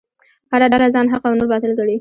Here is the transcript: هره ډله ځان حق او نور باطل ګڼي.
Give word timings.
هره 0.51 0.67
ډله 0.73 0.87
ځان 0.93 1.05
حق 1.13 1.23
او 1.27 1.37
نور 1.37 1.47
باطل 1.51 1.71
ګڼي. 1.79 1.89